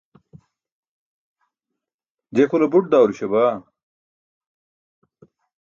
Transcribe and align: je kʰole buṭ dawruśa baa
je 2.35 2.43
kʰole 2.49 2.65
buṭ 2.71 2.85
dawruśa 2.91 3.27
baa 3.33 3.53